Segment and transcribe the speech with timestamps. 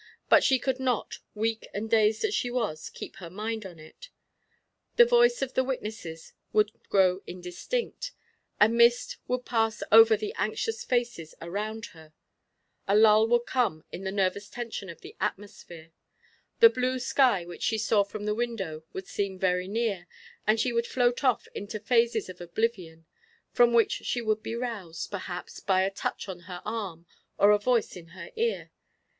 [0.29, 4.09] But she could not, weak and dazed as she was, keep her mind on it.
[4.95, 8.11] The voice of the witnesses would grow indistinct,
[8.59, 12.13] a mist would pass over the anxious faces around her,
[12.87, 15.91] a lull would come in the nervous tension of the atmosphere;
[16.61, 20.07] the blue sky, which she saw from the window, would seem very near,
[20.47, 23.05] and she would float off into phases of oblivion,
[23.51, 27.05] from which she would be roused, perhaps, by a touch on her arm,
[27.37, 28.71] or a voice in her ear.